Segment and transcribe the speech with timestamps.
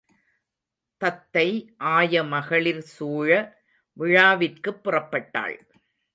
[1.01, 1.45] தத்தை
[1.79, 3.29] ஆயமகளிர் சூழ
[3.97, 5.57] விழாவிற்குப் புறப்பட்டாள்.